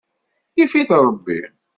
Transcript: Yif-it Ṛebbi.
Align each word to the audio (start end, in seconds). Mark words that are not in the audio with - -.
Yif-it 0.57 0.89
Ṛebbi. 1.05 1.39